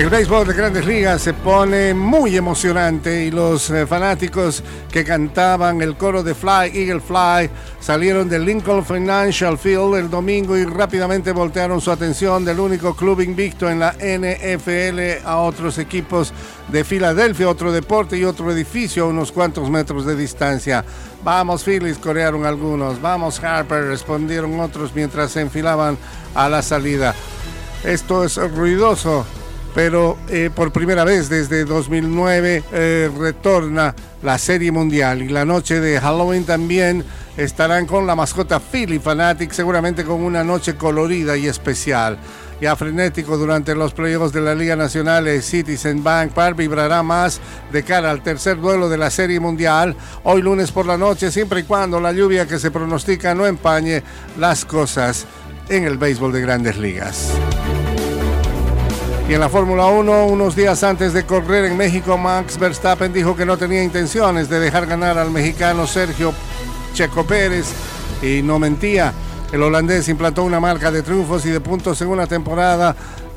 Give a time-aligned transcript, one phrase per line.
[0.00, 5.82] El béisbol de grandes ligas se pone muy emocionante y los eh, fanáticos que cantaban
[5.82, 11.32] el coro de Fly, Eagle Fly, salieron del Lincoln Financial Field el domingo y rápidamente
[11.32, 16.32] voltearon su atención del único club invicto en la NFL a otros equipos
[16.68, 20.82] de Filadelfia, otro deporte y otro edificio a unos cuantos metros de distancia.
[21.22, 23.02] Vamos Phillies, corearon algunos.
[23.02, 25.98] Vamos Harper, respondieron otros mientras se enfilaban
[26.34, 27.14] a la salida.
[27.84, 29.26] Esto es ruidoso
[29.74, 35.80] pero eh, por primera vez desde 2009 eh, retorna la Serie Mundial y la noche
[35.80, 37.04] de Halloween también
[37.36, 42.18] estarán con la mascota Philly Fanatic, seguramente con una noche colorida y especial.
[42.60, 47.40] Ya frenético durante los playoffs de la Liga Nacional, el Citizen Bank Park vibrará más
[47.72, 51.60] de cara al tercer duelo de la Serie Mundial, hoy lunes por la noche, siempre
[51.60, 54.02] y cuando la lluvia que se pronostica no empañe
[54.38, 55.26] las cosas
[55.70, 57.32] en el béisbol de grandes ligas.
[59.30, 63.36] Y en la Fórmula 1, unos días antes de correr en México, Max Verstappen dijo
[63.36, 66.34] que no tenía intenciones de dejar ganar al mexicano Sergio
[66.94, 67.66] Checo Pérez
[68.22, 69.12] y no mentía.
[69.52, 72.96] El holandés implantó una marca de triunfos y de puntos en una temporada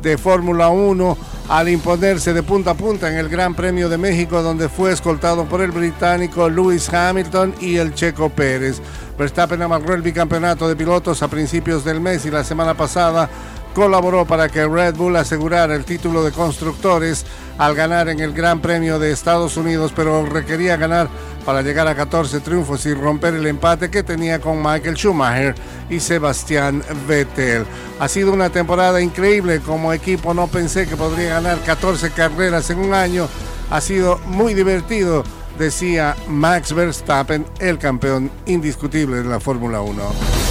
[0.00, 1.18] de Fórmula 1
[1.50, 5.44] al imponerse de punta a punta en el Gran Premio de México donde fue escoltado
[5.44, 8.80] por el británico Lewis Hamilton y el checo Pérez.
[9.18, 13.28] Verstappen amarró el bicampeonato de pilotos a principios del mes y la semana pasada
[13.74, 17.26] colaboró para que Red Bull asegurara el título de constructores
[17.58, 21.08] al ganar en el Gran Premio de Estados Unidos, pero requería ganar
[21.44, 25.54] para llegar a 14 triunfos y romper el empate que tenía con Michael Schumacher
[25.90, 27.66] y Sebastián Vettel.
[28.00, 32.78] Ha sido una temporada increíble como equipo, no pensé que podría ganar 14 carreras en
[32.78, 33.28] un año,
[33.70, 35.24] ha sido muy divertido,
[35.58, 40.43] decía Max Verstappen, el campeón indiscutible de la Fórmula 1.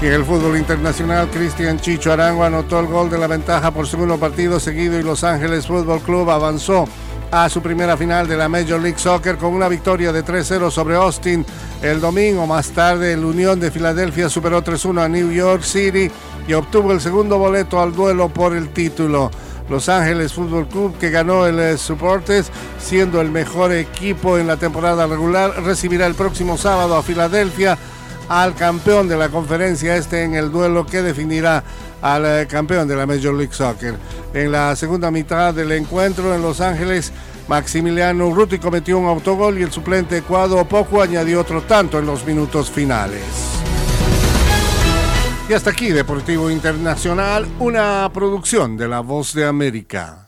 [0.00, 4.16] En el fútbol internacional, Cristian Chicho Arango anotó el gol de la ventaja por segundo
[4.16, 6.86] partido seguido y Los Ángeles Fútbol Club avanzó
[7.32, 10.94] a su primera final de la Major League Soccer con una victoria de 3-0 sobre
[10.94, 11.44] Austin
[11.82, 12.46] el domingo.
[12.46, 16.08] Más tarde, el Unión de Filadelfia superó 3-1 a New York City
[16.46, 19.32] y obtuvo el segundo boleto al duelo por el título.
[19.68, 24.56] Los Ángeles Fútbol Club, que ganó el eh, Supporters, siendo el mejor equipo en la
[24.56, 27.76] temporada regular, recibirá el próximo sábado a Filadelfia
[28.28, 31.62] al campeón de la conferencia este en el duelo que definirá
[32.02, 33.96] al eh, campeón de la Major League Soccer.
[34.34, 37.12] En la segunda mitad del encuentro en Los Ángeles,
[37.48, 42.24] Maximiliano Ruti cometió un autogol y el suplente Cuadro Poco añadió otro tanto en los
[42.24, 43.22] minutos finales.
[45.48, 50.27] Y hasta aquí Deportivo Internacional, una producción de La Voz de América.